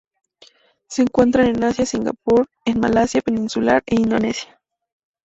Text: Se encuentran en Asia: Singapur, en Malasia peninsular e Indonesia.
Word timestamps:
Se 0.87 1.03
encuentran 1.03 1.45
en 1.45 1.63
Asia: 1.63 1.85
Singapur, 1.85 2.47
en 2.65 2.79
Malasia 2.79 3.21
peninsular 3.21 3.83
e 3.85 3.97
Indonesia. 3.97 4.59